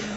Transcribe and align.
Good 0.00 0.08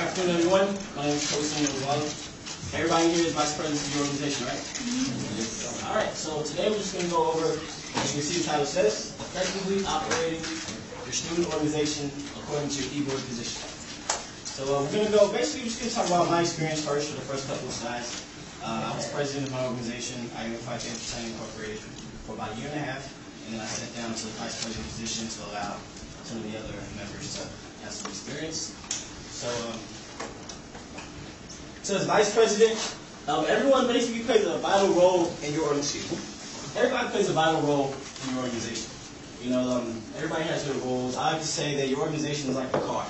afternoon, 0.00 0.36
everyone. 0.36 0.78
My 0.96 1.04
name 1.04 1.16
is 1.16 1.30
Kosin 1.30 1.66
Oluwalo. 1.66 2.08
Everybody 2.72 3.10
here 3.10 3.26
is 3.26 3.32
vice 3.34 3.54
president 3.54 3.84
of 3.84 3.94
your 3.94 4.04
organization, 4.04 4.46
right? 4.46 4.64
All 5.90 5.96
right, 5.96 6.14
so 6.14 6.42
today 6.44 6.70
we're 6.70 6.78
just 6.78 6.94
going 6.94 7.04
to 7.04 7.10
go 7.10 7.32
over, 7.32 7.48
as 7.52 8.16
you 8.16 8.22
can 8.22 8.22
see 8.22 8.38
the 8.38 8.44
title 8.48 8.64
says, 8.64 9.12
effectively 9.20 9.84
operating 9.84 10.40
your 10.40 11.12
student 11.12 11.52
organization 11.52 12.10
according 12.40 12.70
to 12.70 12.82
your 12.82 13.02
e-board 13.02 13.20
position. 13.28 13.77
So 14.58 14.66
uh, 14.74 14.82
we're 14.82 14.90
going 14.90 15.06
to 15.06 15.12
go, 15.14 15.30
basically, 15.30 15.70
we're 15.70 15.70
just 15.70 15.78
going 15.78 15.86
to 15.86 15.94
talk 15.94 16.06
about 16.10 16.26
my 16.34 16.42
experience 16.42 16.82
first 16.82 17.14
for 17.14 17.14
the 17.14 17.22
first 17.30 17.46
couple 17.46 17.70
of 17.70 17.78
slides. 17.78 18.26
Uh, 18.58 18.90
I 18.90 18.96
was 18.98 19.06
president 19.14 19.46
of 19.46 19.54
my 19.54 19.62
organization, 19.62 20.18
Identify 20.34 20.82
Entertainment 20.82 21.38
Incorporated, 21.38 21.78
for 22.26 22.34
about 22.34 22.50
a 22.50 22.58
year 22.58 22.66
and 22.74 22.82
a 22.82 22.90
half, 22.90 23.06
and 23.46 23.54
then 23.54 23.62
I 23.62 23.70
stepped 23.70 23.94
down 23.94 24.10
to 24.10 24.24
the 24.26 24.34
vice 24.34 24.58
president 24.58 24.82
position 24.90 25.30
to 25.30 25.38
allow 25.54 25.78
some 26.26 26.42
of 26.42 26.50
the 26.50 26.58
other 26.58 26.74
members 26.98 27.38
to 27.38 27.46
have 27.86 27.94
some 27.94 28.10
experience. 28.10 28.74
So, 29.30 29.46
um, 29.70 29.78
so 31.86 31.94
as 31.94 32.10
vice 32.10 32.34
president, 32.34 32.74
um, 33.30 33.46
everyone 33.46 33.86
basically 33.86 34.26
plays 34.26 34.42
a 34.42 34.58
vital 34.58 34.90
role 34.98 35.30
in 35.46 35.54
your 35.54 35.70
organization. 35.70 36.18
Everybody 36.74 37.14
plays 37.14 37.30
a 37.30 37.32
vital 37.32 37.62
role 37.62 37.94
in 37.94 38.34
your 38.34 38.42
organization. 38.42 38.90
You 39.38 39.54
know, 39.54 39.62
um, 39.70 40.02
everybody 40.18 40.50
has 40.50 40.66
their 40.66 40.74
roles. 40.82 41.14
I 41.14 41.38
like 41.38 41.46
to 41.46 41.46
say 41.46 41.78
that 41.78 41.86
your 41.86 42.02
organization 42.02 42.50
is 42.50 42.58
like 42.58 42.74
a 42.74 42.82
car. 42.82 43.06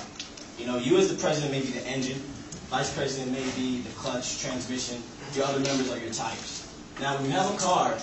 You 0.59 0.65
know, 0.67 0.77
you 0.77 0.97
as 0.97 1.09
the 1.09 1.17
president 1.17 1.53
may 1.53 1.61
be 1.61 1.71
the 1.71 1.87
engine, 1.87 2.19
vice 2.67 2.93
president 2.93 3.31
may 3.31 3.49
be 3.55 3.81
the 3.81 3.89
clutch, 3.91 4.41
transmission, 4.41 5.01
your 5.33 5.45
other 5.45 5.59
members 5.59 5.89
are 5.89 5.97
your 5.97 6.11
tires. 6.11 6.67
Now, 6.99 7.15
when 7.15 7.25
you 7.25 7.31
have 7.31 7.53
a 7.53 7.57
car, 7.57 7.97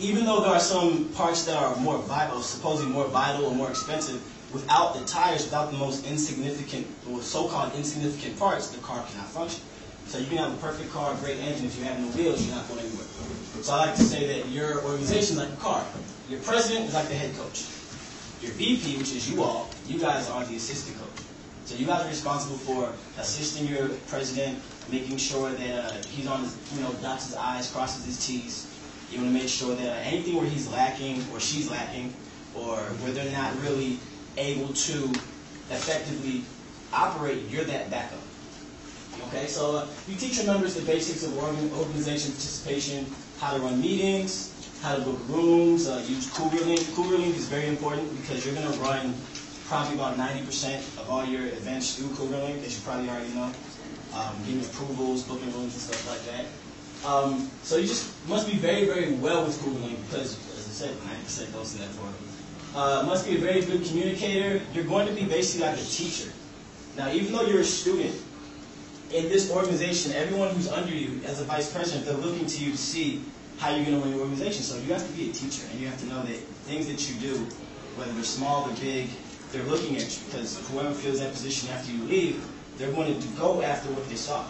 even 0.00 0.24
though 0.24 0.40
there 0.40 0.50
are 0.50 0.60
some 0.60 1.10
parts 1.10 1.44
that 1.44 1.56
are 1.56 1.76
more 1.76 1.98
vital, 1.98 2.40
supposedly 2.40 2.90
more 2.90 3.06
vital 3.08 3.44
or 3.44 3.54
more 3.54 3.68
expensive, 3.68 4.22
without 4.52 4.94
the 4.94 5.04
tires, 5.04 5.44
without 5.44 5.70
the 5.70 5.76
most 5.76 6.06
insignificant, 6.06 6.86
or 7.10 7.20
so-called 7.20 7.74
insignificant 7.74 8.38
parts, 8.38 8.70
the 8.70 8.80
car 8.80 9.04
cannot 9.10 9.28
function. 9.28 9.60
So 10.06 10.18
you 10.18 10.26
can 10.26 10.38
have 10.38 10.54
a 10.54 10.56
perfect 10.56 10.90
car, 10.90 11.12
a 11.12 11.16
great 11.18 11.38
engine, 11.38 11.66
if 11.66 11.78
you 11.78 11.84
have 11.84 11.98
no 12.00 12.06
wheels, 12.08 12.46
you're 12.46 12.54
not 12.56 12.66
going 12.68 12.80
anywhere. 12.80 13.06
So 13.60 13.74
I 13.74 13.86
like 13.86 13.94
to 13.96 14.02
say 14.02 14.26
that 14.26 14.48
your 14.48 14.82
organization 14.84 15.36
is 15.36 15.42
like 15.44 15.52
a 15.52 15.56
car. 15.56 15.84
Your 16.28 16.40
president 16.40 16.86
is 16.86 16.94
like 16.94 17.08
the 17.08 17.14
head 17.14 17.36
coach. 17.36 17.66
Your 18.44 18.52
VP, 18.52 18.98
which 18.98 19.12
is 19.16 19.30
you 19.30 19.42
all, 19.42 19.70
you 19.88 19.98
guys 19.98 20.28
are 20.28 20.44
the 20.44 20.56
assistant 20.56 20.98
coach. 20.98 21.24
So 21.64 21.76
you 21.76 21.86
guys 21.86 22.04
are 22.04 22.08
responsible 22.08 22.58
for 22.58 22.92
assisting 23.18 23.66
your 23.66 23.88
president, 24.08 24.60
making 24.92 25.16
sure 25.16 25.50
that 25.50 25.84
uh, 25.84 26.02
he's 26.08 26.26
on 26.26 26.42
his, 26.42 26.54
you 26.74 26.82
know, 26.82 26.92
dots 27.00 27.28
his 27.28 27.36
I's, 27.36 27.70
crosses 27.70 28.04
his 28.04 28.26
T's. 28.26 28.70
You 29.10 29.18
want 29.18 29.30
to 29.30 29.38
make 29.40 29.48
sure 29.48 29.74
that 29.74 29.88
uh, 29.88 30.00
anything 30.02 30.36
where 30.36 30.44
he's 30.44 30.70
lacking 30.70 31.24
or 31.32 31.40
she's 31.40 31.70
lacking, 31.70 32.12
or 32.54 32.76
where 33.00 33.12
they're 33.12 33.32
not 33.32 33.58
really 33.62 33.98
able 34.36 34.68
to 34.68 35.08
effectively 35.70 36.42
operate, 36.92 37.48
you're 37.48 37.64
that 37.64 37.90
backup. 37.90 38.18
Okay, 39.28 39.46
so 39.46 39.76
uh, 39.76 39.86
you 40.06 40.16
teach 40.16 40.36
your 40.36 40.46
members 40.46 40.74
the 40.74 40.82
basics 40.82 41.24
of 41.24 41.36
organ- 41.42 41.72
organization 41.72 42.30
participation, 42.32 43.06
how 43.40 43.56
to 43.56 43.62
run 43.62 43.80
meetings, 43.80 44.53
how 44.84 44.94
to 44.96 45.00
book 45.00 45.18
rooms, 45.28 45.88
uh, 45.88 46.04
use 46.06 46.30
Cougar 46.30 46.62
Link. 46.66 46.78
Is 46.78 47.48
very 47.48 47.68
important 47.68 48.04
because 48.20 48.44
you're 48.44 48.54
going 48.54 48.70
to 48.70 48.78
run 48.80 49.14
probably 49.66 49.94
about 49.94 50.18
90% 50.18 50.76
of 51.00 51.08
all 51.08 51.24
your 51.24 51.46
events 51.46 51.96
through 51.96 52.14
Cougar 52.14 52.36
as 52.36 52.76
you 52.76 52.84
probably 52.84 53.08
already 53.08 53.32
know. 53.32 53.50
Um, 54.12 54.36
getting 54.44 54.60
approvals, 54.60 55.22
booking 55.22 55.50
rooms, 55.54 55.72
and 55.72 55.80
stuff 55.80 56.06
like 56.06 56.22
that. 56.28 57.08
Um, 57.08 57.50
so 57.62 57.78
you 57.78 57.88
just 57.88 58.12
must 58.28 58.46
be 58.46 58.56
very, 58.56 58.84
very 58.84 59.14
well 59.14 59.46
with 59.46 59.58
Cougar 59.64 59.96
because, 60.04 60.36
as 60.52 60.68
I 60.68 60.86
said, 60.86 60.94
90% 61.24 61.54
goes 61.54 61.72
to 61.72 61.78
that 61.78 61.88
for. 61.88 62.78
Uh, 62.78 63.04
must 63.06 63.26
be 63.26 63.36
a 63.36 63.40
very 63.40 63.62
good 63.62 63.86
communicator. 63.86 64.60
You're 64.74 64.84
going 64.84 65.06
to 65.06 65.14
be 65.14 65.24
basically 65.24 65.66
like 65.66 65.78
a 65.78 65.82
teacher. 65.82 66.30
Now, 66.98 67.10
even 67.10 67.32
though 67.32 67.46
you're 67.46 67.60
a 67.60 67.64
student, 67.64 68.14
in 69.10 69.30
this 69.30 69.50
organization, 69.50 70.12
everyone 70.12 70.54
who's 70.54 70.68
under 70.68 70.92
you 70.92 71.22
as 71.24 71.40
a 71.40 71.44
vice 71.44 71.72
president, 71.72 72.04
they're 72.04 72.16
looking 72.16 72.44
to 72.46 72.62
you 72.62 72.72
to 72.72 72.76
see 72.76 73.24
how 73.58 73.70
you're 73.70 73.84
going 73.84 73.96
to 73.96 74.02
run 74.02 74.10
your 74.10 74.20
organization. 74.20 74.62
So 74.62 74.76
you 74.78 74.92
have 74.92 75.06
to 75.06 75.12
be 75.12 75.30
a 75.30 75.32
teacher, 75.32 75.66
and 75.70 75.80
you 75.80 75.88
have 75.88 75.98
to 76.00 76.06
know 76.06 76.22
that 76.22 76.36
things 76.66 76.86
that 76.88 77.08
you 77.08 77.14
do, 77.20 77.38
whether 77.96 78.12
they're 78.12 78.24
small 78.24 78.68
or 78.68 78.74
big, 78.76 79.08
they're 79.52 79.62
looking 79.64 79.96
at 79.96 80.02
you 80.02 80.24
because 80.26 80.58
whoever 80.70 80.92
fills 80.92 81.20
that 81.20 81.32
position 81.32 81.70
after 81.70 81.92
you 81.92 82.02
leave, 82.04 82.44
they're 82.76 82.92
going 82.92 83.18
to 83.18 83.28
go 83.38 83.62
after 83.62 83.88
what 83.90 84.08
they 84.08 84.16
saw. 84.16 84.44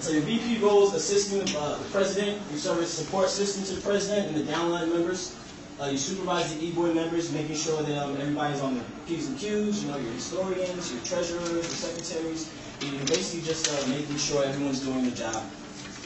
So 0.00 0.12
your 0.12 0.22
VP 0.22 0.58
roles 0.58 0.92
assisting 0.92 1.40
uh, 1.56 1.78
the 1.78 1.84
president, 1.84 2.40
you 2.52 2.58
serve 2.58 2.80
as 2.80 2.92
support 2.92 3.30
system 3.30 3.64
to 3.64 3.80
the 3.80 3.80
president 3.80 4.28
and 4.28 4.36
the 4.36 4.52
downline 4.52 4.92
members. 4.92 5.34
Uh, 5.80 5.86
you 5.86 5.98
supervise 5.98 6.54
the 6.54 6.64
e-board 6.64 6.94
members, 6.94 7.32
making 7.32 7.56
sure 7.56 7.82
that 7.82 7.98
um, 7.98 8.16
everybody's 8.16 8.60
on 8.60 8.74
the 8.74 8.84
P's 9.06 9.26
and 9.28 9.38
Q's, 9.38 9.84
you 9.84 9.90
know, 9.90 9.98
your 9.98 10.12
historians, 10.12 10.92
your 10.92 11.02
treasurers, 11.02 11.50
your 11.50 11.62
secretaries. 11.62 12.50
You're 12.80 13.06
basically 13.06 13.46
just 13.46 13.68
uh, 13.72 13.88
making 13.88 14.16
sure 14.16 14.44
everyone's 14.44 14.80
doing 14.80 15.02
their 15.04 15.16
job. 15.30 15.42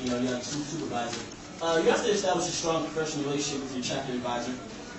You 0.04 0.10
know, 0.12 0.40
super 0.40 0.64
supervisor. 0.64 1.20
Uh, 1.60 1.78
you 1.84 1.90
have 1.90 2.02
to 2.02 2.10
establish 2.10 2.48
a 2.48 2.52
strong 2.52 2.84
professional 2.86 3.26
relationship 3.26 3.62
with 3.62 3.74
your 3.74 3.84
chapter 3.84 4.12
advisor. 4.12 4.52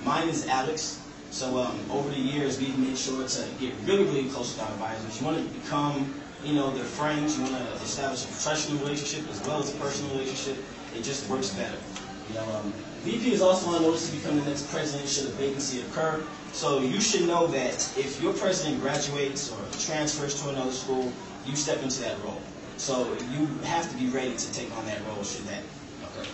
Mine 0.04 0.30
is 0.30 0.48
Alex. 0.48 1.02
So 1.32 1.58
um, 1.58 1.80
over 1.90 2.08
the 2.10 2.20
years, 2.20 2.60
we've 2.60 2.78
made 2.78 2.96
sure 2.96 3.28
to 3.28 3.48
get 3.60 3.74
really, 3.86 4.04
really 4.04 4.30
close 4.30 4.54
with 4.54 4.64
our 4.64 4.72
advisors. 4.74 5.20
You 5.20 5.26
want 5.26 5.38
to 5.38 5.60
become, 5.60 6.14
you 6.44 6.54
know, 6.54 6.70
their 6.76 6.84
friends. 6.84 7.36
You 7.36 7.46
want 7.46 7.58
to 7.58 7.84
establish 7.84 8.26
a 8.26 8.28
professional 8.28 8.78
relationship 8.80 9.28
as 9.32 9.42
well 9.48 9.60
as 9.60 9.74
a 9.74 9.78
personal 9.78 10.12
relationship. 10.12 10.64
It 10.96 11.04
just 11.04 11.28
works 11.30 11.50
better. 11.50 11.78
You 12.30 12.36
know, 12.36 12.44
um, 12.54 12.72
VP 13.02 13.34
is 13.34 13.42
also 13.42 13.72
on 13.72 13.82
notice 13.82 14.08
to 14.12 14.16
become 14.18 14.38
the 14.38 14.46
next 14.46 14.70
president 14.70 15.10
should 15.10 15.26
a 15.26 15.32
vacancy 15.32 15.82
occur. 15.82 16.24
So 16.54 16.80
you 16.80 17.02
should 17.02 17.28
know 17.28 17.48
that 17.48 17.76
if 17.98 18.22
your 18.22 18.34
president 18.34 18.82
graduates 18.82 19.52
or 19.52 19.80
transfers 19.80 20.40
to 20.44 20.50
another 20.50 20.72
school, 20.72 21.12
you 21.48 21.56
step 21.56 21.82
into 21.82 22.02
that 22.02 22.22
role. 22.24 22.42
So 22.82 23.06
you 23.30 23.46
have 23.66 23.88
to 23.92 23.96
be 23.96 24.08
ready 24.08 24.36
to 24.36 24.54
take 24.54 24.76
on 24.76 24.84
that 24.88 25.06
role 25.06 25.24
should 25.24 25.46
that 25.46 25.62
occur. 26.02 26.28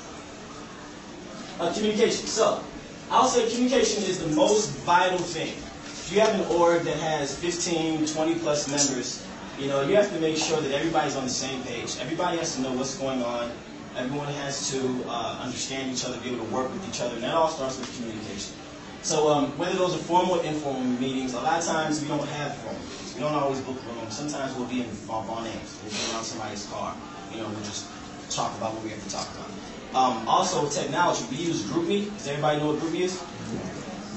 Uh, 1.60 1.74
communication. 1.74 2.26
So 2.26 2.64
I'll 3.12 3.28
say 3.28 3.52
communication 3.52 4.02
is 4.04 4.24
the 4.24 4.34
most 4.34 4.70
vital 4.88 5.18
thing. 5.18 5.50
If 5.50 6.10
you 6.14 6.22
have 6.22 6.34
an 6.40 6.46
org 6.56 6.84
that 6.84 6.96
has 7.00 7.36
15, 7.36 8.06
20 8.06 8.36
plus 8.36 8.70
members, 8.70 9.28
you 9.60 9.68
know, 9.68 9.82
you 9.82 9.98
have 9.98 10.10
to 10.14 10.20
make 10.22 10.38
sure 10.38 10.62
that 10.62 10.72
everybody's 10.72 11.18
on 11.18 11.26
the 11.26 11.30
same 11.30 11.62
page. 11.64 11.98
Everybody 12.00 12.38
has 12.38 12.56
to 12.56 12.62
know 12.62 12.72
what's 12.72 12.98
going 12.98 13.22
on. 13.24 13.52
Everyone 13.98 14.30
has 14.36 14.72
to 14.72 15.04
uh, 15.10 15.42
understand 15.44 15.92
each 15.92 16.06
other, 16.06 16.18
be 16.22 16.30
able 16.30 16.46
to 16.46 16.54
work 16.54 16.72
with 16.72 16.88
each 16.88 17.02
other, 17.02 17.16
and 17.16 17.24
that 17.24 17.34
all 17.34 17.50
starts 17.50 17.78
with 17.78 17.94
communication. 17.98 18.56
So 19.04 19.30
um, 19.30 19.58
whether 19.58 19.78
those 19.78 19.96
are 19.96 20.00
formal 20.00 20.40
or 20.40 20.44
informal 20.44 20.84
meetings, 20.84 21.34
a 21.34 21.42
lot 21.42 21.60
of 21.60 21.66
times 21.66 22.02
we 22.02 22.08
don't 22.08 22.28
have 22.28 22.58
formal 22.58 22.82
meetings. 22.82 23.14
We 23.16 23.22
don't 23.22 23.34
always 23.34 23.62
book 23.62 23.78
rooms. 23.86 24.18
Sometimes 24.18 24.56
we'll 24.56 24.68
be 24.68 24.82
in 24.82 24.90
our. 25.10 25.82
We'll 25.82 25.92
be 25.92 26.14
around 26.14 26.24
somebody's 26.24 26.66
car. 26.68 26.96
You 27.32 27.42
know, 27.42 27.50
we'll 27.50 27.64
just 27.64 27.88
talk 28.30 28.56
about 28.58 28.74
what 28.74 28.84
we 28.84 28.90
have 28.90 29.04
to 29.04 29.10
talk 29.10 29.28
about. 29.34 29.50
Um, 29.96 30.28
also, 30.28 30.70
technology. 30.70 31.26
We 31.32 31.38
use 31.38 31.64
GroupMe. 31.64 32.12
Does 32.18 32.28
everybody 32.28 32.60
know 32.60 32.74
what 32.74 32.80
GroupMe 32.82 33.02
is? 33.02 33.24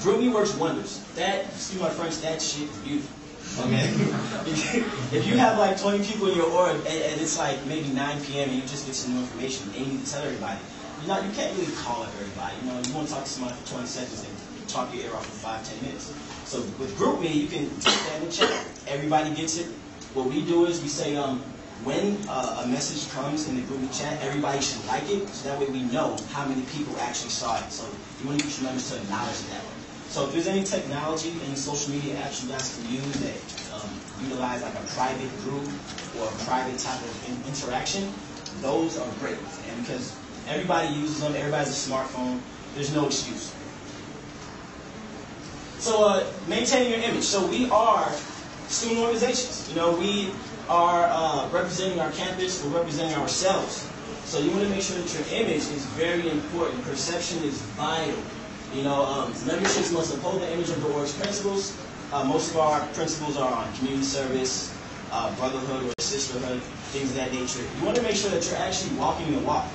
GroupMe 0.03 0.33
works 0.33 0.55
wonders. 0.55 1.05
That, 1.15 1.45
excuse 1.45 1.81
my 1.81 1.91
French, 1.91 2.19
that 2.21 2.43
shit 2.43 2.69
is 2.69 2.77
beautiful. 2.79 3.15
Okay? 3.59 3.85
if 5.17 5.27
you 5.27 5.37
have 5.37 5.59
like 5.59 5.81
20 5.81 6.05
people 6.05 6.29
in 6.29 6.37
your 6.37 6.51
org 6.51 6.77
and, 6.77 6.87
and 6.87 7.21
it's 7.21 7.39
like 7.39 7.65
maybe 7.67 7.89
9 7.89 8.25
p.m. 8.25 8.49
and 8.49 8.57
you 8.57 8.63
just 8.63 8.87
get 8.87 8.95
some 8.95 9.15
new 9.15 9.21
information 9.21 9.69
and 9.75 9.87
you 9.87 9.93
need 9.93 10.05
to 10.05 10.11
tell 10.13 10.23
everybody, 10.23 10.59
you 11.03 11.09
know, 11.09 11.21
you 11.21 11.31
can't 11.33 11.57
really 11.59 11.73
call 11.77 12.05
everybody. 12.05 12.55
You 12.63 12.73
know, 12.73 12.81
you 12.81 12.95
want 12.95 13.09
to 13.09 13.15
talk 13.15 13.25
to 13.25 13.31
somebody 13.31 13.57
for 13.61 13.73
20 13.73 13.87
seconds 13.87 14.25
and 14.25 14.60
talk 14.73 14.95
your 14.95 15.05
ear 15.05 15.15
off 15.15 15.27
for 15.27 15.47
five, 15.47 15.65
ten 15.69 15.81
minutes. 15.83 16.13
So 16.45 16.61
with 16.79 16.97
GroupMe, 16.97 17.33
you 17.33 17.49
can 17.49 17.69
take 17.81 18.01
that 18.11 18.23
in 18.23 18.31
chat. 18.31 18.67
Everybody 18.87 19.35
gets 19.35 19.59
it. 19.59 19.67
What 20.15 20.27
we 20.27 20.45
do 20.45 20.67
is 20.67 20.83
we 20.83 20.89
say, 20.89 21.17
um, 21.17 21.41
when 21.85 22.19
uh, 22.29 22.63
a 22.65 22.69
message 22.69 23.11
comes 23.13 23.49
in 23.49 23.57
the 23.57 23.63
GroupMe 23.63 23.89
chat, 23.97 24.21
everybody 24.23 24.61
should 24.61 24.85
like 24.87 25.09
it, 25.09 25.29
so 25.29 25.49
that 25.49 25.59
way 25.59 25.67
we 25.67 25.83
know 25.85 26.17
how 26.31 26.45
many 26.47 26.63
people 26.63 26.97
actually 26.99 27.31
saw 27.31 27.57
it. 27.59 27.71
So 27.73 27.89
you 28.21 28.29
want 28.29 28.41
to 28.41 28.47
use 28.47 28.61
your 28.61 28.69
members 28.69 28.91
to 28.91 28.97
acknowledge 28.99 29.41
that. 29.49 29.65
So 30.09 30.27
if 30.27 30.33
there's 30.33 30.49
any 30.49 30.65
technology, 30.65 31.33
any 31.47 31.55
social 31.55 31.95
media 31.95 32.17
apps 32.17 32.43
you 32.43 32.51
guys 32.51 32.77
can 32.77 32.93
use 32.93 33.17
that 33.23 33.39
um, 33.73 33.89
utilize 34.21 34.61
like 34.61 34.75
a 34.75 34.85
private 34.93 35.31
group 35.47 35.65
or 36.19 36.27
a 36.27 36.35
private 36.45 36.79
type 36.79 37.01
of 37.01 37.29
in- 37.31 37.49
interaction, 37.49 38.13
those 38.61 38.99
are 38.99 39.09
great. 39.21 39.39
And 39.71 39.81
because 39.81 40.19
everybody 40.49 40.89
uses 40.95 41.21
them, 41.21 41.35
everybody 41.37 41.65
has 41.65 41.71
a 41.71 41.91
smartphone, 41.91 42.41
there's 42.75 42.93
no 42.93 43.07
excuse. 43.07 43.55
So 45.81 46.05
uh, 46.05 46.27
maintaining 46.47 46.91
your 46.91 47.01
image. 47.01 47.25
So 47.25 47.47
we 47.47 47.71
are 47.71 48.13
student 48.69 49.01
organizations. 49.01 49.67
You 49.71 49.77
know, 49.77 49.97
we 49.97 50.31
are 50.69 51.09
uh, 51.11 51.49
representing 51.49 51.99
our 52.01 52.13
campus, 52.13 52.63
we're 52.63 52.77
representing 52.77 53.17
ourselves. 53.17 53.89
So 54.27 54.39
you 54.39 54.51
want 54.51 54.63
to 54.65 54.69
make 54.69 54.83
sure 54.83 54.99
that 54.99 55.13
your 55.13 55.41
image 55.41 55.67
is 55.73 55.87
very 55.97 56.29
important. 56.29 56.85
Perception 56.85 57.43
is 57.45 57.63
vital. 57.81 58.23
You 58.75 58.85
know, 58.85 59.05
um, 59.05 59.33
memberships 59.47 59.91
must 59.91 60.15
uphold 60.15 60.43
the 60.43 60.53
image 60.53 60.69
of 60.69 60.83
the 60.83 60.93
org's 60.93 61.15
principles. 61.15 61.75
Uh, 62.13 62.25
most 62.25 62.51
of 62.51 62.59
our 62.59 62.87
principles 62.89 63.39
are 63.39 63.51
on 63.51 63.73
community 63.77 64.05
service, 64.05 64.77
uh, 65.11 65.35
brotherhood 65.37 65.87
or 65.87 66.03
sisterhood, 66.03 66.61
things 66.93 67.09
of 67.09 67.17
that 67.17 67.33
nature. 67.33 67.63
You 67.79 67.85
want 67.87 67.97
to 67.97 68.03
make 68.03 68.17
sure 68.17 68.31
that 68.31 68.47
you're 68.47 68.61
actually 68.61 68.95
walking 68.97 69.33
the 69.33 69.41
walk. 69.41 69.67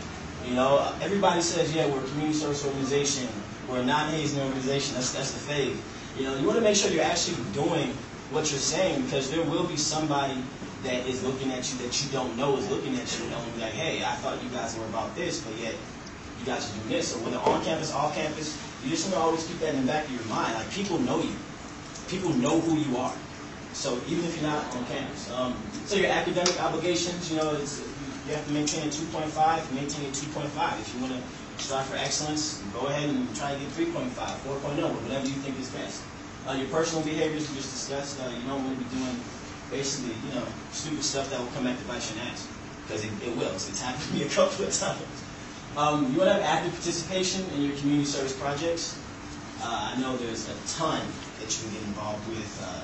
You 0.47 0.53
know, 0.53 0.93
everybody 1.01 1.41
says, 1.41 1.73
yeah, 1.73 1.87
we're 1.87 1.99
a 1.99 2.07
community 2.09 2.37
service 2.37 2.63
organization, 2.63 3.27
we're 3.67 3.81
a 3.81 3.85
non-hazing 3.85 4.39
organization. 4.39 4.93
That's 4.93 5.11
that's 5.11 5.31
the 5.31 5.39
faith. 5.39 5.94
You 6.17 6.23
know, 6.23 6.38
you 6.38 6.47
want 6.47 6.57
to 6.57 6.63
make 6.63 6.75
sure 6.77 6.89
you're 6.91 7.03
actually 7.03 7.44
doing 7.51 7.89
what 8.31 8.50
you're 8.50 8.59
saying 8.59 9.03
because 9.03 9.29
there 9.29 9.44
will 9.44 9.67
be 9.67 9.75
somebody 9.75 10.41
that 10.83 11.06
is 11.07 11.23
looking 11.23 11.51
at 11.51 11.69
you 11.71 11.77
that 11.79 12.03
you 12.03 12.09
don't 12.12 12.38
know 12.38 12.56
is 12.57 12.69
looking 12.69 12.95
at 12.95 13.19
you 13.19 13.25
and 13.25 13.56
be 13.56 13.62
like, 13.62 13.73
hey, 13.73 14.03
I 14.03 14.15
thought 14.15 14.41
you 14.41 14.50
guys 14.50 14.77
were 14.77 14.85
about 14.85 15.13
this, 15.15 15.41
but 15.41 15.53
yet 15.57 15.75
you 16.39 16.45
guys 16.45 16.71
are 16.71 16.77
doing 16.77 16.89
this. 16.89 17.12
So 17.12 17.19
whether 17.19 17.38
on 17.38 17.63
campus, 17.65 17.91
off 17.91 18.15
campus, 18.15 18.57
you 18.83 18.91
just 18.91 19.06
want 19.06 19.15
to 19.15 19.21
always 19.21 19.45
keep 19.45 19.59
that 19.59 19.75
in 19.75 19.81
the 19.81 19.91
back 19.91 20.06
of 20.06 20.12
your 20.12 20.23
mind. 20.25 20.53
Like 20.53 20.69
people 20.71 21.00
know 21.00 21.21
you. 21.21 21.35
People 22.07 22.29
know 22.31 22.62
who 22.62 22.77
you 22.77 22.97
are. 22.97 23.15
So 23.73 24.00
even 24.07 24.23
if 24.23 24.39
you're 24.39 24.50
not 24.50 24.63
on 24.73 24.85
campus. 24.85 25.29
Um, 25.31 25.53
so 25.85 25.97
your 25.97 26.12
academic 26.12 26.62
obligations, 26.63 27.29
you 27.29 27.38
know, 27.38 27.51
you 27.51 28.33
have 28.33 28.45
to 28.47 28.53
maintain 28.53 28.88
a 28.88 28.91
2.5, 28.91 29.71
maintain 29.73 30.06
a 30.06 30.13
2.5. 30.13 30.79
If 30.79 30.95
you 30.95 31.01
want 31.01 31.13
to 31.13 31.21
strive 31.57 31.85
for 31.85 31.95
excellence, 31.97 32.61
go 32.73 32.87
ahead 32.87 33.09
and 33.09 33.33
try 33.35 33.53
to 33.53 33.59
get 33.59 33.69
3.5, 33.69 34.09
4.0, 34.11 35.03
whatever 35.03 35.25
you 35.27 35.33
think 35.41 35.59
is 35.59 35.69
best. 35.69 36.03
Uh, 36.47 36.53
your 36.53 36.67
personal 36.67 37.03
behaviors 37.03 37.49
we 37.49 37.55
just 37.55 37.73
discussed. 37.73 38.21
Uh, 38.21 38.29
you 38.29 38.45
don't 38.47 38.63
want 38.63 38.77
to 38.77 38.83
be 38.83 38.89
doing 38.95 39.17
basically, 39.71 40.13
you 40.29 40.35
know, 40.35 40.45
stupid 40.71 41.03
stuff 41.03 41.29
that 41.31 41.39
will 41.39 41.47
come 41.57 41.63
back 41.63 41.77
to 41.77 41.85
bite 41.85 42.05
your 42.13 42.23
ass. 42.25 42.47
Because 42.85 43.03
it, 43.03 43.11
it 43.25 43.35
will. 43.35 43.49
It's 43.49 43.81
happened 43.81 44.03
to 44.09 44.13
me 44.13 44.23
a 44.23 44.29
couple 44.37 44.65
of 44.65 44.73
times. 44.73 45.01
Um, 45.75 46.13
you 46.13 46.19
want 46.19 46.29
to 46.29 46.33
have 46.39 46.43
active 46.43 46.71
participation 46.73 47.43
in 47.55 47.63
your 47.63 47.75
community 47.77 48.05
service 48.05 48.37
projects. 48.37 48.97
Uh, 49.61 49.91
I 49.95 49.99
know 49.99 50.15
there's 50.17 50.47
a 50.47 50.55
ton 50.77 51.01
that 51.39 51.49
you 51.49 51.67
can 51.67 51.73
get 51.73 51.83
involved 51.83 52.27
with. 52.29 52.47
Uh, 52.61 52.83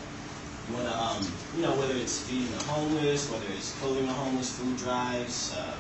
you 0.68 0.76
want 0.76 0.90
to, 0.90 0.98
um, 0.98 1.34
you 1.56 1.62
know, 1.62 1.72
whether 1.78 1.96
it's 1.96 2.20
feeding 2.20 2.52
the 2.52 2.64
homeless, 2.64 3.30
whether 3.30 3.46
it's 3.56 3.72
clothing 3.80 4.08
the 4.08 4.14
homeless, 4.14 4.58
food 4.58 4.76
drives. 4.78 5.56
Uh, 5.56 5.74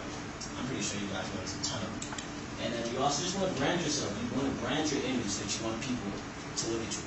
I'm 0.60 0.66
pretty 0.68 0.84
sure 0.84 1.02
you 1.02 1.08
guys 1.08 1.26
know 1.34 1.42
there's 1.42 1.58
a 1.58 1.64
ton 1.64 1.82
of. 1.82 2.11
And 2.64 2.74
then 2.74 2.94
you 2.94 3.00
also 3.00 3.24
just 3.24 3.38
want 3.40 3.54
to 3.54 3.58
brand 3.60 3.82
yourself. 3.82 4.14
You 4.22 4.38
want 4.38 4.54
to 4.54 4.58
brand 4.64 4.92
your 4.92 5.02
image 5.04 5.34
that 5.42 5.50
you 5.50 5.66
want 5.66 5.82
people 5.82 6.12
to 6.14 6.64
look 6.72 6.82
at 6.86 6.94
you. 6.94 7.04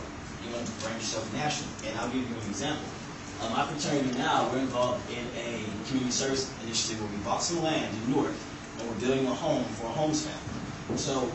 You 0.47 0.55
want 0.55 0.67
to 0.67 0.73
brand 0.83 0.99
yourself 0.99 1.25
nationally. 1.33 1.73
And 1.89 1.99
I'll 1.99 2.11
give 2.11 2.23
you 2.23 2.35
an 2.35 2.49
example. 2.51 2.87
Um, 3.43 3.53
my 3.53 3.67
fraternity 3.67 4.17
now, 4.19 4.49
we're 4.51 4.61
involved 4.61 5.03
in 5.11 5.25
a 5.37 5.65
community 5.89 6.13
service 6.13 6.51
initiative 6.63 7.01
where 7.03 7.11
we 7.11 7.19
bought 7.25 7.43
some 7.43 7.63
land 7.63 7.95
in 7.95 8.13
Newark 8.13 8.33
and 8.79 8.89
we're 8.89 9.01
building 9.01 9.27
a 9.27 9.35
home 9.35 9.65
for 9.77 9.87
a 9.87 9.91
homeless 9.91 10.27
family. 10.27 10.99
So 10.99 11.31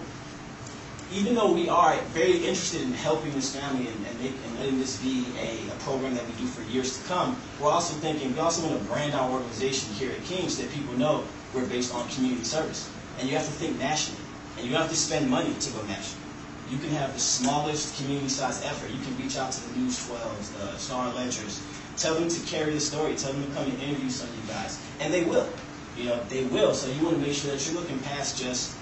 even 1.11 1.33
though 1.35 1.51
we 1.51 1.67
are 1.69 1.97
very 2.13 2.37
interested 2.37 2.81
in 2.81 2.93
helping 2.93 3.31
this 3.33 3.55
family 3.55 3.87
and, 3.87 4.05
and, 4.05 4.21
make, 4.21 4.33
and 4.45 4.59
letting 4.59 4.79
this 4.79 5.01
be 5.01 5.25
a, 5.39 5.67
a, 5.71 5.75
program 5.79 6.13
that 6.13 6.25
we 6.27 6.33
do 6.33 6.45
for 6.45 6.61
years 6.69 6.99
to 6.99 7.07
come, 7.07 7.35
we're 7.59 7.69
also 7.69 7.95
thinking, 7.95 8.31
we 8.33 8.39
also 8.39 8.67
want 8.67 8.79
to 8.79 8.87
brand 8.87 9.13
our 9.13 9.29
organization 9.31 9.91
here 9.95 10.11
at 10.11 10.23
Kean 10.25 10.49
so 10.49 10.61
that 10.61 10.71
people 10.71 10.95
know 10.97 11.23
we're 11.53 11.65
based 11.65 11.93
on 11.95 12.07
community 12.09 12.43
service. 12.43 12.91
And 13.19 13.29
you 13.29 13.35
have 13.35 13.45
to 13.45 13.51
think 13.51 13.77
nationally. 13.77 14.23
And 14.57 14.67
you 14.67 14.75
have 14.75 14.89
to 14.89 14.95
spend 14.95 15.29
money 15.29 15.53
to 15.53 15.71
go 15.71 15.81
national. 15.83 16.23
You 16.71 16.77
can 16.77 16.89
have 16.91 17.13
the 17.13 17.19
smallest 17.19 17.97
community-sized 17.97 18.63
effort. 18.65 18.91
You 18.91 19.01
can 19.03 19.17
reach 19.17 19.37
out 19.37 19.51
to 19.51 19.69
the 19.69 19.79
News 19.79 20.07
12s, 20.07 20.53
the 20.59 20.77
Star 20.77 21.13
Ledgers, 21.13 21.61
tell 21.97 22.13
them 22.13 22.29
to 22.29 22.39
carry 22.45 22.73
the 22.73 22.79
story, 22.79 23.15
tell 23.15 23.33
them 23.33 23.43
to 23.45 23.51
come 23.53 23.69
and 23.69 23.81
interview 23.81 24.09
some 24.09 24.29
of 24.29 24.35
you 24.35 24.53
guys. 24.53 24.79
And 24.99 25.13
they 25.13 25.23
will. 25.23 25.49
You 25.97 26.05
know, 26.05 26.19
they 26.29 26.45
will. 26.45 26.73
So 26.73 26.91
you 26.91 27.03
want 27.03 27.17
to 27.17 27.21
make 27.21 27.33
sure 27.33 27.51
that 27.51 27.65
you're 27.65 27.79
looking 27.79 27.99
past 27.99 28.41
just 28.41 28.75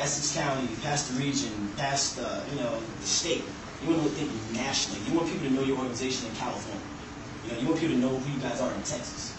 Essex 0.00 0.34
County, 0.34 0.68
past 0.82 1.12
the 1.12 1.18
region, 1.22 1.52
past 1.76 2.16
the, 2.16 2.42
you 2.50 2.60
know, 2.60 2.80
the 3.00 3.06
state. 3.06 3.44
You 3.82 3.90
want 3.90 4.02
to 4.02 4.08
think 4.08 4.30
nationally. 4.54 5.00
You 5.06 5.16
want 5.16 5.30
people 5.30 5.48
to 5.48 5.52
know 5.52 5.62
your 5.62 5.78
organization 5.78 6.28
in 6.28 6.34
California. 6.36 6.80
You 7.44 7.52
know, 7.52 7.58
you 7.60 7.66
want 7.68 7.80
people 7.80 7.94
to 7.94 8.00
know 8.00 8.08
who 8.08 8.32
you 8.32 8.40
guys 8.40 8.60
are 8.60 8.72
in 8.72 8.82
Texas. 8.82 9.35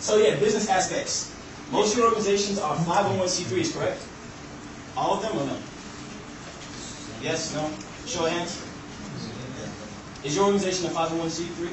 So 0.00 0.16
yeah, 0.16 0.36
business 0.36 0.68
aspects. 0.68 1.34
Most 1.70 1.92
of 1.92 1.98
your 1.98 2.08
organizations 2.08 2.58
are 2.58 2.74
501c3s, 2.76 3.76
correct? 3.76 4.02
All 4.96 5.14
of 5.14 5.22
them 5.22 5.38
or 5.38 5.46
no? 5.46 5.56
Yes, 7.22 7.54
no? 7.54 7.70
Show 8.06 8.26
of 8.26 8.32
hands. 8.32 8.60
Is 10.24 10.34
your 10.34 10.46
organization 10.46 10.86
a 10.86 10.90
501c3? 10.90 11.70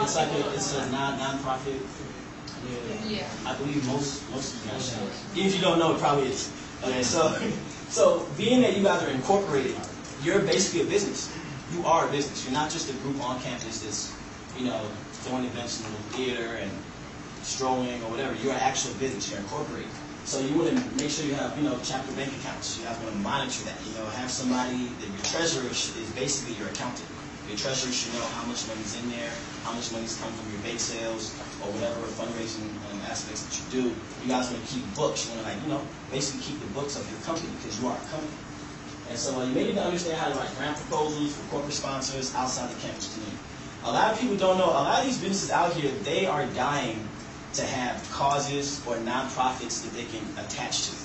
It's 0.00 0.16
like 0.16 0.28
a, 0.32 0.52
it's 0.52 0.74
a 0.74 0.90
non 0.90 1.18
nonprofit. 1.18 1.80
Yeah. 3.08 3.18
yeah. 3.18 3.28
I 3.46 3.54
believe 3.56 3.86
most 3.86 4.28
most 4.30 4.54
of 4.54 4.64
you 4.64 4.70
guys 4.72 4.96
know. 4.96 5.08
Even 5.34 5.46
if 5.46 5.54
you 5.54 5.62
don't 5.62 5.78
know, 5.78 5.94
it 5.94 6.00
probably 6.00 6.28
is. 6.28 6.50
Okay, 6.82 7.02
so 7.02 7.38
so 7.88 8.26
being 8.36 8.60
that 8.62 8.76
you 8.76 8.82
guys 8.82 9.02
are 9.02 9.10
incorporated, 9.10 9.76
you're 10.22 10.40
basically 10.40 10.82
a 10.82 10.90
business. 10.90 11.32
You 11.72 11.84
are 11.86 12.08
a 12.08 12.10
business. 12.10 12.44
You're 12.44 12.52
not 12.52 12.70
just 12.70 12.90
a 12.90 12.94
group 13.00 13.22
on 13.22 13.40
campus 13.40 13.82
that's, 13.82 14.12
you 14.58 14.66
know, 14.66 14.80
throwing 15.24 15.44
events 15.44 15.84
in 15.84 15.90
the 15.90 15.98
theater 16.16 16.56
and 16.56 16.70
strolling 17.42 18.02
or 18.04 18.10
whatever. 18.10 18.34
You're 18.42 18.52
an 18.52 18.60
actual 18.60 18.94
business. 18.94 19.30
You're 19.30 19.40
incorporated. 19.40 19.90
So 20.24 20.40
you 20.40 20.58
want 20.58 20.74
to 20.74 20.82
make 20.98 21.10
sure 21.10 21.24
you 21.24 21.34
have, 21.34 21.56
you 21.56 21.62
know, 21.62 21.78
chapter 21.84 22.10
bank 22.18 22.32
accounts. 22.42 22.78
You 22.78 22.86
have 22.86 22.98
to 22.98 23.10
monitor 23.22 23.62
that. 23.70 23.78
You 23.86 23.94
know, 23.94 24.06
have 24.18 24.30
somebody 24.30 24.90
that 24.98 25.06
your 25.06 25.22
treasurer 25.22 25.70
is 25.70 26.10
basically 26.18 26.58
your 26.58 26.66
accountant. 26.68 27.06
Your 27.46 27.56
treasurer 27.56 27.94
should 27.94 28.12
know 28.18 28.26
how 28.34 28.42
much 28.50 28.66
money's 28.66 28.98
in 28.98 29.06
there, 29.14 29.30
how 29.62 29.70
much 29.70 29.92
money's 29.94 30.18
come 30.18 30.32
from 30.34 30.50
your 30.50 30.58
bake 30.66 30.82
sales, 30.82 31.30
or 31.62 31.70
whatever 31.78 32.02
fundraising 32.18 32.66
um, 32.90 32.98
aspects 33.06 33.46
that 33.46 33.54
you 33.54 33.64
do. 33.70 33.84
You 33.94 34.26
guys 34.26 34.50
want 34.50 34.58
to 34.58 34.66
keep 34.66 34.82
books. 34.98 35.30
You 35.30 35.38
want 35.38 35.46
to, 35.46 35.54
like, 35.54 35.62
you 35.62 35.70
know, 35.70 35.82
basically 36.10 36.42
keep 36.42 36.58
the 36.58 36.70
books 36.74 36.98
of 36.98 37.06
your 37.06 37.22
company 37.22 37.46
because 37.62 37.78
you 37.78 37.86
are 37.86 37.94
a 37.94 38.06
company. 38.10 38.34
And 39.06 39.14
so 39.14 39.38
uh, 39.38 39.46
you 39.46 39.54
may 39.54 39.70
need 39.70 39.78
to 39.78 39.86
understand 39.86 40.18
how 40.18 40.26
to 40.26 40.34
write 40.34 40.50
grant 40.58 40.74
proposals 40.74 41.38
for 41.38 41.46
corporate 41.54 41.78
sponsors 41.78 42.34
outside 42.34 42.66
the 42.74 42.80
campus 42.82 43.14
community. 43.14 43.38
A 43.86 43.92
lot 43.92 44.12
of 44.12 44.20
people 44.20 44.36
don't 44.36 44.58
know, 44.58 44.66
a 44.66 44.82
lot 44.82 44.98
of 44.98 45.06
these 45.06 45.18
businesses 45.18 45.52
out 45.52 45.72
here, 45.74 45.92
they 46.02 46.26
are 46.26 46.44
dying 46.58 46.98
to 47.54 47.64
have 47.64 48.02
causes 48.10 48.82
or 48.84 48.96
nonprofits 48.96 49.84
that 49.84 49.94
they 49.94 50.02
can 50.10 50.26
attach 50.44 50.90
to. 50.90 50.96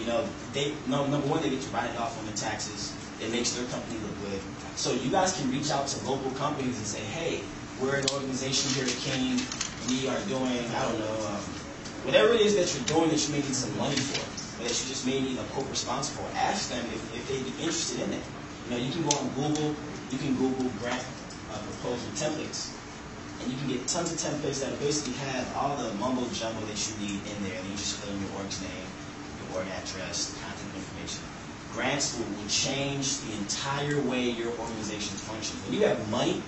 You 0.00 0.06
know, 0.06 0.24
they 0.54 0.72
no, 0.88 1.06
number 1.06 1.28
one, 1.28 1.42
they 1.42 1.50
get 1.50 1.60
to 1.60 1.68
write 1.68 1.90
it 1.90 2.00
off 2.00 2.18
on 2.18 2.24
the 2.24 2.32
taxes. 2.32 2.96
It 3.20 3.30
makes 3.30 3.52
their 3.52 3.68
company 3.68 4.00
look 4.00 4.16
good. 4.24 4.40
So 4.74 4.94
you 4.94 5.10
guys 5.10 5.36
can 5.36 5.52
reach 5.52 5.70
out 5.70 5.86
to 5.88 6.08
local 6.08 6.30
companies 6.40 6.78
and 6.78 6.86
say, 6.86 7.04
hey, 7.12 7.44
we're 7.78 7.96
an 7.96 8.08
organization 8.08 8.72
here 8.72 8.88
at 8.88 8.96
Kean. 9.04 9.36
We 9.92 10.08
are 10.08 10.20
doing, 10.24 10.64
I 10.72 10.82
don't 10.88 10.98
know, 10.98 11.16
um, 11.28 11.44
whatever 12.08 12.32
it 12.32 12.40
is 12.40 12.56
that 12.56 12.72
you're 12.72 12.88
doing 12.88 13.10
that 13.12 13.20
you 13.20 13.36
may 13.36 13.44
need 13.44 13.52
some 13.52 13.76
money 13.76 14.00
for, 14.00 14.24
or 14.24 14.64
that 14.64 14.72
you 14.72 14.88
just 14.88 15.04
may 15.04 15.20
need 15.20 15.36
a 15.36 15.44
corporate 15.52 15.76
sponsor 15.76 16.16
for. 16.16 16.24
Ask 16.40 16.72
them 16.72 16.86
if, 16.88 17.04
if 17.20 17.28
they'd 17.28 17.44
be 17.44 17.52
interested 17.60 18.00
in 18.00 18.14
it. 18.16 18.24
You 18.64 18.70
know, 18.72 18.80
you 18.80 18.90
can 18.90 19.04
go 19.04 19.12
on 19.20 19.28
Google. 19.36 19.76
You 20.08 20.16
can 20.16 20.34
Google 20.40 20.72
grant 20.80 21.04
uh, 21.50 21.58
proposal 21.58 22.10
templates. 22.14 22.72
And 23.42 23.52
you 23.52 23.58
can 23.58 23.68
get 23.68 23.86
tons 23.88 24.12
of 24.12 24.18
templates 24.18 24.60
that 24.60 24.78
basically 24.80 25.14
have 25.32 25.44
all 25.56 25.76
the 25.76 25.92
mumbo 25.94 26.28
jumbo 26.32 26.60
that 26.66 26.78
you 26.78 26.94
need 27.00 27.20
in 27.24 27.36
there. 27.44 27.56
And 27.58 27.66
you 27.68 27.76
just 27.76 27.98
fill 27.98 28.14
in 28.14 28.20
your 28.20 28.32
org's 28.38 28.60
name, 28.60 28.88
your 29.40 29.58
org 29.58 29.66
address, 29.68 30.36
contact 30.42 30.76
information 30.76 31.24
grants 31.72 32.18
will, 32.18 32.26
change 32.48 33.18
the 33.20 33.32
entire 33.38 34.00
way 34.10 34.28
your 34.28 34.50
organization 34.58 35.14
functions. 35.16 35.62
When 35.64 35.78
you 35.78 35.86
have 35.86 35.96
money, 36.10 36.42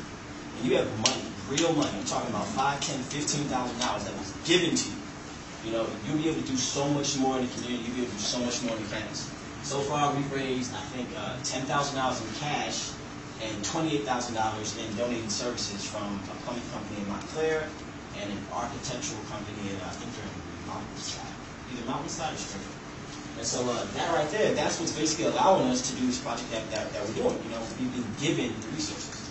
when 0.59 0.71
you 0.71 0.77
have 0.79 0.91
money, 0.99 1.23
real 1.49 1.73
money, 1.75 1.97
I'm 1.97 2.05
talking 2.05 2.29
about 2.31 2.47
five, 2.47 2.81
ten, 2.81 2.99
fifteen 3.07 3.45
thousand 3.47 3.79
dollars 3.79 4.03
that 4.05 4.19
was 4.19 4.35
given 4.45 4.75
to 4.75 4.88
you, 4.91 4.97
you 5.65 5.73
know, 5.73 5.87
you'll 6.05 6.19
be 6.19 6.29
able 6.29 6.43
to 6.43 6.49
do 6.49 6.57
so 6.57 6.88
much 6.88 7.17
more 7.19 7.38
in 7.38 7.47
the 7.47 7.53
community, 7.55 7.87
you'll 7.87 7.95
be 7.95 8.03
able 8.03 8.11
to 8.11 8.19
do 8.19 8.23
so 8.23 8.38
much 8.41 8.62
more 8.65 8.75
in 8.77 8.83
the 8.83 8.88
campus. 8.91 9.31
So 9.62 9.79
far, 9.87 10.12
we've 10.12 10.33
raised, 10.33 10.75
I 10.75 10.83
think, 10.91 11.09
uh, 11.17 11.38
$10,000 11.47 11.71
in 11.71 12.35
cash 12.41 12.91
and 13.43 13.65
$28,000 13.65 14.07
in 14.79 14.97
donated 14.97 15.31
services 15.31 15.85
from 15.85 16.21
a 16.31 16.35
plumbing 16.45 16.63
company 16.73 17.01
in 17.03 17.09
Montclair 17.09 17.67
and 18.21 18.31
an 18.31 18.39
architectural 18.53 19.23
company 19.27 19.59
in, 19.71 19.77
uh, 19.83 19.91
I 19.91 19.95
think 19.99 20.15
they're 20.15 20.31
in 20.31 20.69
Mountainside, 20.69 21.35
either 21.73 21.85
Mountainside 21.87 22.35
or 22.35 22.37
Springfield. 22.37 22.79
And 23.39 23.47
so 23.47 23.65
uh, 23.69 23.85
that 23.97 24.15
right 24.15 24.29
there, 24.31 24.55
that's 24.55 24.79
what's 24.79 24.97
basically 24.97 25.25
allowing 25.25 25.67
us 25.69 25.91
to 25.91 25.97
do 25.97 26.07
this 26.07 26.21
project 26.21 26.51
that, 26.53 26.71
that, 26.71 26.93
that 26.93 27.03
we're 27.09 27.15
doing. 27.15 27.39
You 27.45 27.51
know, 27.51 27.63
we've 27.81 27.91
been 27.91 28.07
given 28.21 28.55
the 28.61 28.69
resources. 28.69 29.31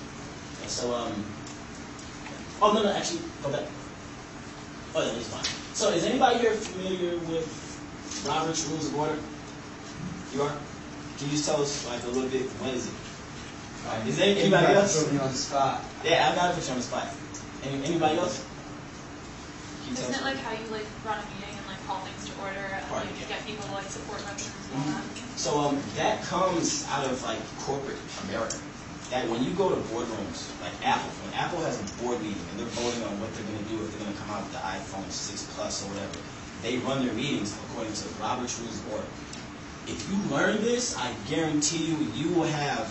And 0.62 0.70
so, 0.70 0.94
um, 0.94 1.13
oh 2.62 2.74
no, 2.74 2.84
no, 2.84 2.91
actually, 2.91 3.22
go 3.44 3.51
back. 3.51 3.65
Oh, 4.94 5.06
yeah, 5.06 5.13
that's 5.13 5.27
fine. 5.30 5.46
So 5.74 5.89
is 5.91 6.03
anybody 6.03 6.39
here 6.39 6.51
familiar 6.51 7.18
with 7.32 7.48
Robert's 8.27 8.68
Rules 8.68 8.88
of 8.88 9.00
Order? 9.00 9.18
You 10.34 10.44
are? 10.44 10.56
Can 11.18 11.27
you 11.27 11.32
just 11.32 11.46
tell 11.46 11.62
us 11.62 11.88
like 11.88 12.03
a 12.03 12.08
little 12.08 12.30
bit, 12.30 12.50
what 12.60 12.74
is 12.74 12.88
it? 12.88 12.94
Right. 13.88 14.07
Is 14.07 14.17
there 14.17 14.35
anybody 14.38 14.73
else? 14.73 15.03
Put 15.03 15.13
me 15.13 15.19
on 15.19 15.29
the 15.31 15.38
spot. 15.38 15.81
Yeah, 16.03 16.29
I 16.31 16.35
gotta 16.35 16.53
put 16.55 16.65
you 16.65 16.71
on 16.71 16.77
the 16.77 16.83
spot. 16.83 17.07
Any, 17.63 17.83
anybody 17.85 18.17
else? 18.17 18.45
Isn't 19.91 20.15
it 20.15 20.21
like 20.23 20.38
how 20.38 20.53
you 20.53 20.65
like 20.71 20.85
run 21.05 21.19
a 21.19 21.25
meeting 21.35 21.51
and 21.57 21.67
like 21.67 21.81
call 21.85 22.00
things 22.01 22.29
to 22.29 22.33
order 22.41 22.55
and 22.57 22.83
Right. 22.91 23.05
like 23.05 23.27
get 23.27 23.45
people 23.45 23.65
to 23.65 23.71
like 23.73 23.89
support 23.89 24.21
motions 24.23 24.53
and 24.71 24.79
all 24.79 24.88
that? 24.95 25.03
So 25.35 25.59
um, 25.59 25.77
that 25.97 26.23
comes 26.23 26.88
out 26.89 27.05
of 27.05 27.21
like 27.23 27.39
corporate 27.59 27.97
America. 28.29 28.57
That 29.09 29.27
when 29.27 29.43
you 29.43 29.51
go 29.51 29.67
to 29.67 29.75
boardrooms, 29.91 30.47
like 30.63 30.71
Apple, 30.88 31.11
when 31.27 31.33
Apple 31.35 31.59
has 31.67 31.75
a 31.75 31.83
board 32.01 32.21
meeting 32.23 32.39
and 32.51 32.59
they're 32.61 32.71
voting 32.79 33.03
on 33.03 33.19
what 33.19 33.27
they're 33.35 33.43
going 33.43 33.59
to 33.59 33.67
do, 33.67 33.75
if 33.83 33.91
they're 33.91 34.07
going 34.07 34.15
to 34.15 34.21
come 34.23 34.31
out 34.31 34.43
with 34.47 34.53
the 34.55 34.63
iPhone 34.63 35.03
6 35.11 35.51
Plus 35.51 35.83
or 35.83 35.91
whatever, 35.91 36.15
they 36.63 36.77
run 36.88 37.03
their 37.03 37.13
meetings 37.13 37.51
according 37.67 37.91
to 37.91 38.07
Robert's 38.23 38.55
Rules 38.63 38.79
of 38.79 38.93
Order. 38.93 39.11
If 39.91 40.00
you 40.07 40.15
learn 40.31 40.63
this, 40.63 40.95
I 40.95 41.11
guarantee 41.27 41.91
you, 41.91 41.97
you 42.15 42.31
will 42.31 42.47
have 42.47 42.88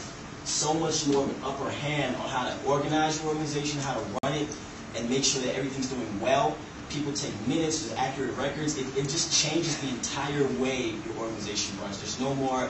so 0.51 0.75
much 0.75 1.07
more 1.07 1.23
of 1.25 1.31
an 1.31 1.43
upper 1.45 1.71
hand 1.71 2.17
on 2.17 2.29
how 2.29 2.49
to 2.49 2.67
organize 2.67 3.23
your 3.23 3.29
organization, 3.33 3.81
how 3.81 3.95
to 3.95 4.05
run 4.23 4.35
it, 4.35 4.49
and 4.97 5.09
make 5.09 5.25
sure 5.25 5.41
that 5.43 5.55
everything's 5.55 5.89
doing 5.89 6.21
well. 6.21 6.57
People 6.91 7.13
take 7.13 7.33
minutes, 7.47 7.87
there's 7.87 7.99
accurate 7.99 8.37
records. 8.37 8.77
It, 8.77 8.87
it 8.97 9.05
just 9.05 9.33
changes 9.33 9.79
the 9.79 9.89
entire 9.89 10.45
way 10.59 10.95
your 11.07 11.17
organization 11.19 11.79
runs. 11.81 11.99
There's 11.99 12.19
no 12.19 12.35
more, 12.35 12.69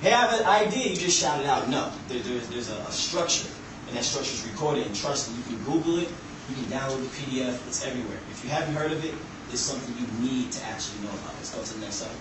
hey, 0.00 0.12
I 0.12 0.26
have 0.26 0.40
an 0.40 0.46
idea, 0.46 0.88
you 0.88 0.96
just 0.96 1.20
shout 1.20 1.40
it 1.40 1.46
out. 1.46 1.68
No, 1.68 1.92
there, 2.08 2.20
there's, 2.20 2.48
there's 2.48 2.70
a, 2.70 2.76
a 2.76 2.92
structure, 2.92 3.48
and 3.88 3.96
that 3.96 4.04
structure 4.04 4.32
is 4.32 4.46
recorded. 4.48 4.86
And 4.86 4.96
trust 4.96 5.30
me, 5.30 5.36
you 5.36 5.42
can 5.44 5.64
Google 5.64 5.98
it, 5.98 6.08
you 6.48 6.54
can 6.54 6.64
download 6.64 7.02
the 7.02 7.12
PDF, 7.20 7.54
it's 7.68 7.84
everywhere. 7.84 8.18
If 8.30 8.42
you 8.42 8.50
haven't 8.50 8.74
heard 8.74 8.92
of 8.92 9.04
it, 9.04 9.14
it's 9.52 9.60
something 9.60 9.94
you 9.98 10.08
need 10.26 10.52
to 10.52 10.64
actually 10.64 11.04
know 11.04 11.10
about. 11.10 11.34
Let's 11.36 11.54
go 11.54 11.62
to 11.62 11.74
the 11.74 11.80
next 11.80 11.96
slide. 11.96 12.16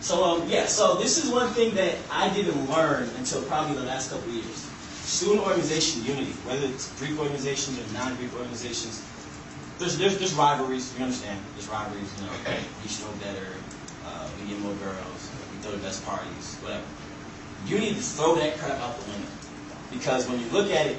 So 0.00 0.24
um, 0.24 0.48
yeah, 0.48 0.66
so 0.66 0.94
this 0.94 1.22
is 1.22 1.30
one 1.30 1.48
thing 1.50 1.74
that 1.74 1.96
I 2.10 2.28
didn't 2.30 2.70
learn 2.70 3.10
until 3.18 3.42
probably 3.42 3.74
the 3.74 3.82
last 3.82 4.10
couple 4.10 4.28
of 4.28 4.34
years. 4.34 4.70
Student 5.02 5.46
organization 5.46 6.04
unity, 6.04 6.32
whether 6.46 6.66
it's 6.66 6.92
Greek 7.00 7.18
organizations 7.18 7.80
or 7.80 7.92
non-Greek 7.94 8.32
organizations, 8.34 9.02
there's, 9.78 9.98
there's 9.98 10.18
there's 10.18 10.34
rivalries. 10.34 10.94
You 10.96 11.04
understand 11.04 11.40
there's 11.54 11.68
rivalries. 11.68 12.12
You 12.20 12.26
know, 12.26 12.32
we 12.82 12.88
should 12.88 13.06
know 13.06 13.12
better. 13.20 13.46
Uh, 14.06 14.28
we 14.40 14.48
get 14.50 14.58
more 14.60 14.74
girls. 14.74 15.30
We 15.52 15.58
throw 15.62 15.72
the 15.72 15.78
best 15.78 16.04
parties. 16.04 16.56
Whatever. 16.62 16.84
You 17.66 17.78
need 17.78 17.96
to 17.96 18.02
throw 18.02 18.36
that 18.36 18.56
crap 18.58 18.78
out 18.78 18.98
the 19.00 19.10
window 19.10 19.28
because 19.90 20.28
when 20.28 20.38
you 20.38 20.46
look 20.50 20.70
at 20.70 20.86
it, 20.86 20.98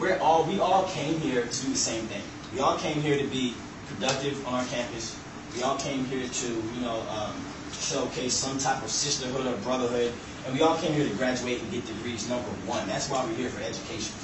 we're 0.00 0.18
all 0.18 0.44
we 0.44 0.58
all 0.58 0.84
came 0.88 1.20
here 1.20 1.44
to 1.44 1.62
do 1.62 1.68
the 1.68 1.76
same 1.76 2.06
thing. 2.06 2.22
We 2.54 2.60
all 2.60 2.78
came 2.78 3.02
here 3.02 3.18
to 3.18 3.26
be 3.26 3.54
productive 3.88 4.46
on 4.46 4.54
our 4.54 4.66
campus. 4.66 5.18
We 5.54 5.62
all 5.62 5.76
came 5.76 6.06
here 6.06 6.26
to 6.26 6.48
you 6.48 6.80
know. 6.80 7.04
Um, 7.10 7.34
showcase 7.72 8.34
some 8.34 8.58
type 8.58 8.82
of 8.82 8.90
sisterhood 8.90 9.46
or 9.46 9.56
brotherhood. 9.58 10.12
And 10.46 10.54
we 10.54 10.62
all 10.62 10.76
came 10.78 10.92
here 10.92 11.08
to 11.08 11.14
graduate 11.14 11.60
and 11.60 11.70
get 11.70 11.86
degrees, 11.86 12.28
number 12.28 12.48
one. 12.66 12.86
That's 12.86 13.08
why 13.08 13.24
we're 13.24 13.34
here 13.34 13.50
for 13.50 13.62
education. 13.62 14.14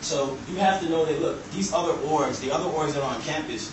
So 0.00 0.36
you 0.48 0.56
have 0.56 0.80
to 0.80 0.88
know 0.88 1.04
that, 1.04 1.20
look, 1.20 1.50
these 1.50 1.72
other 1.72 1.92
orgs, 2.04 2.40
the 2.40 2.52
other 2.52 2.68
orgs 2.70 2.92
that 2.94 3.02
are 3.02 3.14
on 3.14 3.22
campus, 3.22 3.72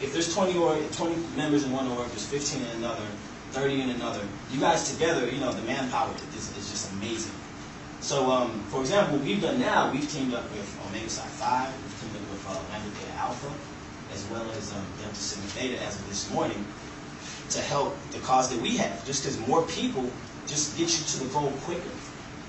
if 0.00 0.12
there's 0.12 0.32
20, 0.34 0.56
or 0.58 0.76
20 0.76 1.16
members 1.36 1.64
in 1.64 1.72
one 1.72 1.88
org, 1.88 2.06
there's 2.08 2.26
15 2.26 2.62
in 2.62 2.76
another, 2.76 3.06
30 3.52 3.82
in 3.82 3.90
another, 3.90 4.20
you 4.52 4.60
guys 4.60 4.92
together, 4.92 5.26
you 5.28 5.40
know, 5.40 5.52
the 5.52 5.62
manpower 5.62 6.12
is, 6.36 6.56
is 6.56 6.70
just 6.70 6.92
amazing. 6.92 7.32
So, 8.00 8.30
um, 8.30 8.62
for 8.68 8.80
example, 8.80 9.18
we've 9.18 9.40
done 9.40 9.58
now, 9.58 9.90
we've 9.90 10.08
teamed 10.10 10.34
up 10.34 10.44
with 10.52 10.68
Omega 10.88 11.08
Psi 11.08 11.26
Phi, 11.26 11.72
we've 11.82 12.00
teamed 12.00 12.16
up 12.16 12.30
with 12.30 12.46
uh, 12.46 12.60
Lambda 12.70 12.90
Alpha, 13.16 13.50
as 14.12 14.24
well 14.30 14.48
as 14.52 14.72
um, 14.72 14.84
Delta 15.00 15.16
Sigma 15.16 15.48
Theta 15.50 15.82
as 15.82 15.98
of 15.98 16.08
this 16.08 16.30
morning 16.30 16.64
to 17.50 17.60
help 17.60 17.96
the 18.12 18.18
cause 18.20 18.50
that 18.50 18.60
we 18.60 18.76
have. 18.76 19.04
Just 19.06 19.24
because 19.24 19.38
more 19.46 19.62
people 19.66 20.10
just 20.46 20.76
get 20.78 20.88
you 20.98 21.04
to 21.04 21.24
the 21.24 21.32
goal 21.32 21.52
quicker. 21.62 21.90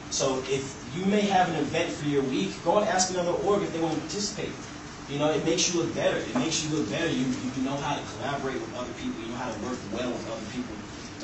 So 0.10 0.40
if 0.48 0.74
you 0.96 1.06
may 1.06 1.22
have 1.22 1.50
an 1.50 1.56
event 1.56 1.92
for 1.92 2.08
your 2.08 2.24
week, 2.24 2.52
go 2.64 2.78
and 2.78 2.88
ask 2.88 3.12
another 3.12 3.32
org 3.44 3.62
if 3.62 3.74
they 3.74 3.80
want 3.80 3.96
to 3.96 4.00
participate. 4.00 4.52
You 5.10 5.20
know, 5.20 5.32
it 5.32 5.44
makes 5.46 5.74
you 5.74 5.82
look 5.82 5.94
better. 5.96 6.18
It 6.18 6.36
makes 6.36 6.64
you 6.64 6.76
look 6.76 6.90
better. 6.90 7.08
You, 7.08 7.26
you 7.56 7.64
know 7.64 7.76
how 7.78 7.96
to 7.96 8.04
collaborate 8.16 8.60
with 8.60 8.76
other 8.76 8.92
people. 9.00 9.22
You 9.22 9.30
know 9.30 9.38
how 9.38 9.52
to 9.52 9.60
work 9.64 9.80
well 9.94 10.12
with 10.12 10.32
other 10.32 10.46
people. 10.52 10.76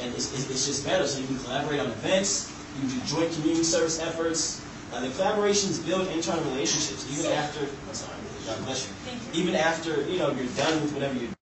And 0.02 0.14
it's, 0.16 0.34
it's, 0.34 0.50
it's 0.50 0.66
just 0.66 0.86
better. 0.86 1.06
So 1.06 1.20
you 1.20 1.28
can 1.28 1.40
collaborate 1.40 1.80
on 1.80 1.88
events. 1.88 2.52
You 2.76 2.88
can 2.88 3.00
do 3.00 3.06
joint 3.06 3.32
community 3.34 3.64
service 3.64 4.00
efforts. 4.00 4.64
Uh, 4.94 5.02
the 5.02 5.08
collaborations 5.08 5.86
build 5.86 6.08
internal 6.10 6.44
relationships 6.52 7.08
even 7.12 7.32
after. 7.32 7.62
I'm 7.62 7.94
sorry. 7.94 8.18
God 8.46 8.66
bless 8.66 8.88
you. 8.88 8.94
You. 9.12 9.44
Even 9.44 9.56
after 9.56 10.04
you 10.04 10.20
know 10.20 10.32
you're 10.32 10.46
done 10.56 10.82
with 10.82 10.94
whatever 10.94 11.18
you're 11.18 11.34